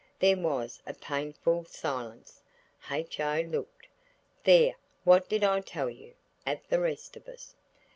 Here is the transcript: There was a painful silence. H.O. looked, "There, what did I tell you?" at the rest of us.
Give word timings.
There 0.17 0.35
was 0.35 0.81
a 0.87 0.95
painful 0.95 1.65
silence. 1.65 2.41
H.O. 2.89 3.41
looked, 3.47 3.87
"There, 4.43 4.73
what 5.03 5.29
did 5.29 5.43
I 5.43 5.61
tell 5.61 5.91
you?" 5.91 6.15
at 6.43 6.67
the 6.71 6.79
rest 6.79 7.15
of 7.15 7.27
us. 7.27 7.53